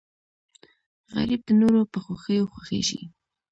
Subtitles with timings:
[1.15, 3.01] غریب د نورو په خوښیو خوښېږي